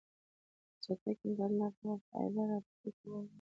[0.73, 3.29] د چټک انټرنیټ لپاره فایبر آپټیک غوره دی.